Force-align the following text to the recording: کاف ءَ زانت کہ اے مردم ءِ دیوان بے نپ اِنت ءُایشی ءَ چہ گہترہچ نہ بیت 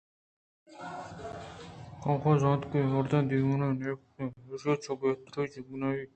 کاف 2.01 2.23
ءَ 2.29 2.41
زانت 2.41 2.63
کہ 2.71 2.77
اے 2.83 2.91
مردم 2.93 3.23
ءِ 3.25 3.29
دیوان 3.29 3.61
بے 3.79 3.89
نپ 3.91 4.01
اِنت 4.17 4.35
ءُایشی 4.47 4.69
ءَ 4.71 4.83
چہ 4.83 4.91
گہترہچ 4.99 5.53
نہ 5.81 5.89
بیت 5.93 6.09